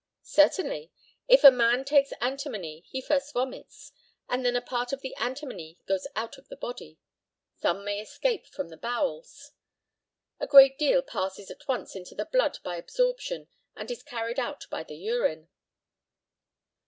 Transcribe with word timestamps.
Certainly. 0.23 0.91
If 1.27 1.43
a 1.43 1.51
man 1.51 1.85
takes 1.85 2.11
antimony 2.21 2.83
he 2.89 3.01
first 3.01 3.33
vomits, 3.35 3.91
and 4.27 4.43
then 4.43 4.55
a 4.55 4.61
part 4.63 4.91
of 4.91 5.01
the 5.03 5.13
antimony 5.17 5.77
goes 5.85 6.07
out 6.15 6.39
of 6.39 6.47
the 6.49 6.55
body; 6.55 6.97
some 7.59 7.85
may 7.85 8.01
escape 8.01 8.47
from 8.47 8.69
the 8.69 8.77
bowels. 8.77 9.51
A 10.39 10.47
great 10.47 10.79
deal 10.79 11.03
passes 11.03 11.51
at 11.51 11.67
once 11.67 11.95
into 11.95 12.15
the 12.15 12.25
blood 12.25 12.57
by 12.63 12.77
absorption, 12.77 13.47
and 13.75 13.91
is 13.91 14.01
carried 14.01 14.39
out 14.39 14.65
by 14.71 14.81
the 14.81 14.95
urine. 14.95 15.49